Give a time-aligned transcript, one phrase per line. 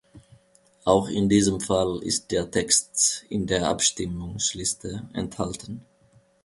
[0.83, 5.85] Auch in diesem Fall ist der Text in der Abstimmungsliste enthalten.